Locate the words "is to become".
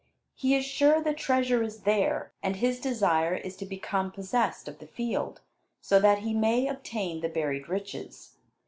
3.35-4.11